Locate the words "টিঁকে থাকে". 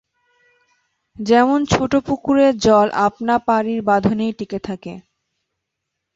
4.37-4.93